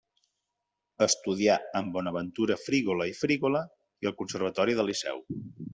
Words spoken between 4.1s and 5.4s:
al conservatori del Liceu.